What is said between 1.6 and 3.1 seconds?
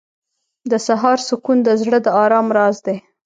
د زړه د آرام راز دی.